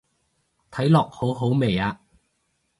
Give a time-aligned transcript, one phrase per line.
[0.71, 2.01] 睇落好好味啊